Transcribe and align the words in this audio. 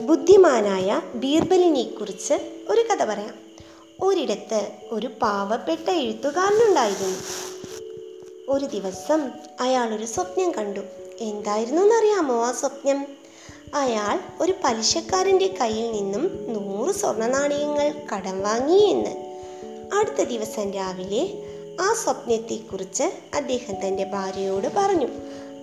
ബുദ്ധിമാനായ 0.00 1.00
ബീർബലിനെക്കുറിച്ച് 1.14 2.34
ഒരു 2.68 2.80
കഥ 2.80 3.04
പറയാം. 3.04 3.34
ഒരിടത്ത് 4.02 4.70
ഒരു 4.90 5.10
പാവപ്പെട്ട 5.22 5.90
എഴുത്തുകാരനുണ്ടായിരുന്നു. 5.90 7.18
ഒരു 8.48 8.64
ദിവസം 8.64 9.30
അയാൾ 9.60 9.94
ഒരു 9.94 10.06
സ്വപ്നം 10.06 10.50
കണ്ടു. 10.50 10.80
എന്തായിരുന്നു 11.20 11.82
എന്നറിയാമോ 11.82 12.44
ആ 12.44 12.52
സ്വപ്നം? 12.52 13.06
അയാൾ 13.74 14.18
ഒരു 14.40 14.54
പലിശക്കാരന്റെ 14.64 15.54
കയ്യിൽ 15.60 15.92
നിന്നും 15.92 16.52
നൂറ് 16.52 16.94
സ്വർണ 16.94 17.26
നാണയങ്ങൾ 17.26 17.94
കടം 18.14 18.40
വാങ്ങി 18.40 18.78
എന്ന്. 18.78 19.10
അടുത്ത 19.94 20.28
ദിവസം 20.28 20.72
രാവിലെ 20.72 21.42
ആ 21.80 21.92
സ്വപ്നത്തെക്കുറിച്ച് 21.92 23.02
അദ്ദേഹം 23.34 23.86
തന്റെ 23.86 24.04
ഭാര്യയോട് 24.04 24.68
പറഞ്ഞു. 24.76 25.06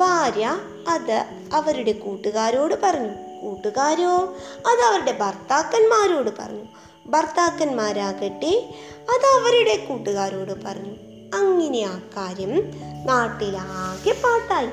ഭാര്യ 0.00 0.58
അത് 0.88 1.24
അവരുടെ 1.52 1.92
കൂട്ടുകാരോട് 1.92 2.74
പറഞ്ഞു. 2.82 3.40
കൂട്ടുകാരോ? 3.42 4.34
അത് 4.66 4.80
അവരുടെ 4.80 5.12
ഭർത്താക്കന്മാരോട് 5.12 6.30
പറഞ്ഞു. 6.38 6.64
ഭർത്താക്കന്മാരാകട്ടെ 7.06 8.74
അത് 9.00 9.40
അവരുടെ 9.40 9.86
കൂട്ടുകാരോട് 9.88 10.52
പറഞ്ഞു. 10.64 10.92
അങ്ങനെ 11.34 11.82
ആ 11.82 11.98
കാര്യം 12.16 12.70
നാട്ടിലാകെ 13.06 14.12
പാട്ടായി. 14.12 14.66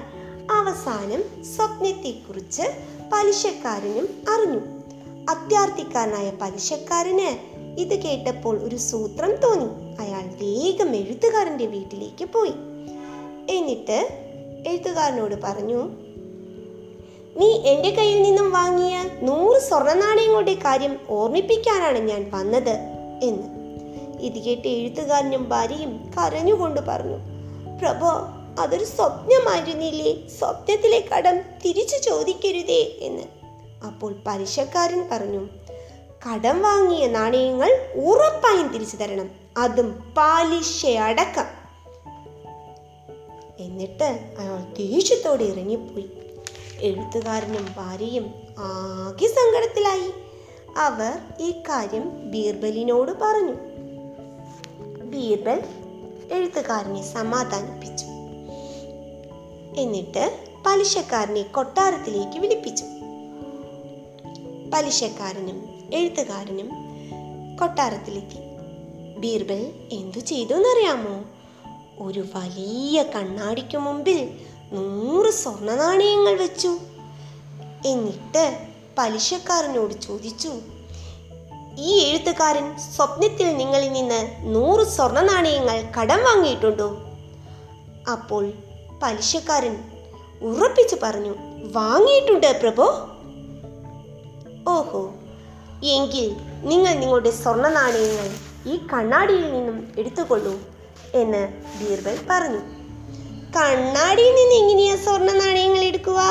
അവസാനം 0.52 1.44
സ്വപ്നത്തെക്കുറിച്ച് 1.44 2.62
പലിശക്കാരനും 3.14 4.10
അറിഞ്ഞു. 4.30 4.60
അത്യാർത്ഥിക്കാരനായ 5.30 6.32
പലിശക്കാരന് 6.42 7.58
ഇത് 7.80 8.02
കേട്ടപ്പോൾ 8.02 8.64
ഒരു 8.64 8.76
സൂത്രം 8.76 9.36
തോന്നി. 9.36 9.96
അയാൾ 10.00 10.24
വേഗം 10.24 10.96
എഴുത്തുകാരന്റെ 10.96 11.66
വീട്ടിലേക്ക് 11.66 12.26
പോയി. 12.26 12.54
എന്നിട്ട് 13.50 14.27
എഴുത്തുകാരനോട് 14.66 15.36
പറഞ്ഞു 15.44 15.90
നീ 17.38 17.48
എന്റെ 17.52 17.90
കയ്യിൽ 17.90 18.22
നിന്നും 18.22 18.52
വാങ്ങിയ 18.52 19.04
നൂറ് 19.22 19.62
സ്വർണ 19.62 19.94
നാണയങ്ങളുടെ 19.94 20.54
കാര്യം 20.54 21.00
ഓർമ്മിപ്പിക്കാനാണ് 21.10 21.98
ഞാൻ 21.98 22.32
വന്നത് 22.34 22.80
എന്ന്. 23.24 23.58
ഇത് 24.20 24.34
കേട്ട് 24.34 24.68
എഴുത്തുകാരനും 24.68 25.50
ഭാര്യയും 25.50 26.12
കരഞ്ഞുകൊണ്ട് 26.18 26.82
പറഞ്ഞു 26.82 27.18
പ്രഭോ 27.82 28.08
അതൊരു 28.60 28.86
സ്വപ്നമായിരുന്നില്ലേ? 28.86 30.28
സ്വപ്നത്തിലെ 30.28 31.08
കടം 31.16 31.38
തിരിച്ചു 31.38 32.10
ചോദിക്കരുതേ 32.10 32.98
എന്ന്. 33.00 33.24
അപ്പോൾ 33.88 34.16
പലിശക്കാരൻ 34.28 35.10
പറഞ്ഞു 35.12 35.48
കടം 36.30 36.62
വാങ്ങിയ 36.62 37.08
നാണയങ്ങൾ 37.08 37.94
ഉറപ്പായും 37.96 38.68
തിരിച്ചു 38.68 38.98
തരണം. 38.98 39.30
അതും 39.58 40.14
പലിശയടക്കം. 40.18 41.57
എന്നിട്ട് 43.60 44.36
അയാൾ 44.40 44.74
ദേഷ്യത്തോടെ 44.74 45.44
ഇറങ്ങിപ്പോയി. 45.44 46.10
എഴുത്തുകാരനും 46.80 47.68
ഭാര്യയും 47.78 48.34
ആകെ 48.58 49.28
സങ്കടത്തിലായി. 49.28 50.12
അവർ 50.78 51.20
ഈ 51.40 51.52
കാര്യം 51.52 52.32
ബീർബലിനോട് 52.32 53.12
പറഞ്ഞു. 53.12 53.54
ബീർബൽ 55.04 55.64
എഴുത്തുകാരനെ 56.32 57.04
സമാധാനിപ്പിച്ചു. 57.04 58.06
എന്നിട്ട് 59.82 60.40
പലിശക്കാരനെ 60.66 61.42
കൊട്ടാരത്തിലേക്ക് 61.42 62.40
വിളിപ്പിച്ചു. 62.40 62.84
പലിശക്കാരനും 64.74 65.90
എഴുത്തുകാരനും 65.94 66.70
കൊട്ടാരത്തിലെത്തി. 67.60 68.36
ബീർബൽ 69.18 69.74
എന്തു 69.92 70.20
ചെയ്തു 70.20 70.54
എന്നറിയാമോ 70.54 71.24
ഒരു 72.00 72.20
വലിയ 72.20 73.04
കണ്ണാടിക്ക് 73.04 73.78
മുമ്പിൽ 73.78 74.40
നൂറ് 74.74 75.34
സ്വർണ 75.34 75.76
നാണയങ്ങൾ 75.76 76.36
വെച്ചു. 76.38 76.78
എന്നിട്ട് 77.86 78.68
പലിശക്കാരനോട് 78.98 79.94
ചോദിച്ചു 79.94 80.52
ഈ 81.78 82.04
എഴുത്തുകാരൻ 82.04 82.78
സ്വപ്നത്തിൽ 82.78 83.58
നിങ്ങളിൽ 83.58 83.92
നിന്ന് 83.92 84.22
നൂറ് 84.56 84.88
സ്വർണ 84.88 85.22
നാണയങ്ങൾ 85.22 85.94
കടം 86.00 86.20
വാങ്ങിയിട്ടുണ്ടോ? 86.20 86.90
അപ്പോൾ 88.12 88.54
പലിശക്കാരൻ 89.04 89.76
ഉറപ്പിച്ചു 90.42 90.98
പറഞ്ഞു 91.04 91.36
വാങ്ങിയിട്ടുണ്ട് 91.72 92.60
പ്രഭോ. 92.62 92.86
ഓഹോ 94.68 95.14
എങ്കിൽ 95.84 96.36
നിങ്ങൾ 96.64 96.94
നിങ്ങളുടെ 96.94 97.32
സ്വർണ 97.32 97.68
നാണയങ്ങൾ 97.68 98.30
ഈ 98.68 98.78
കണ്ണാടിയിൽ 98.94 99.52
നിന്നും 99.52 99.94
എടുത്തുകൊള്ളൂ. 99.98 100.77
എന്ന് 101.14 101.48
ബീർബൽ 101.80 102.20
പറഞ്ഞു. 102.30 102.60
കണ്ണാടിയിൽ 103.56 104.36
നിന്ന് 104.36 104.56
എങ്ങനെയാ 104.56 104.96
സ്വർണ 104.96 105.32
നാണയങ്ങൾ 105.32 105.84
എടുക്കുക? 105.84 106.22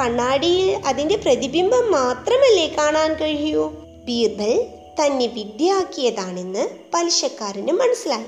കണ്ണാടിയിൽ 0.00 0.82
അതിന്റെ 0.86 1.16
പ്രതിബിംബം 1.16 1.92
മാത്രമല്ലേ 1.92 2.68
കാണാൻ 2.68 3.14
കഴിയൂ? 3.14 3.68
ബീർബൽ 4.04 4.66
തന്നെ 5.02 5.26
വിദ്യയാക്കിയതാണെന്ന് 5.26 6.68
പലിശക്കാരന് 6.94 7.72
മനസ്സിലായി. 7.72 8.24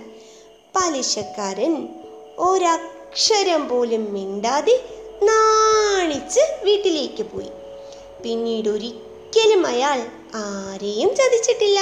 പലിശക്കാരൻ 0.77 1.89
ഒരക്ഷരം 2.39 3.69
പോലും 3.69 4.13
മിണ്ടാതെ 4.13 4.85
നാണിച്ച് 5.23 6.41
വീട്ടിലേക്ക് 6.65 7.23
പോയി. 7.23 7.51
പിന്നീട് 8.23 8.69
ഒരിക്കലും 8.69 9.67
അയാൾ 9.67 10.07
ആരെയും 10.35 11.15
ചതിച്ചിട്ടില്ല. 11.15 11.81